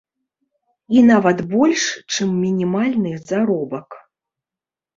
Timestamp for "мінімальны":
2.47-3.15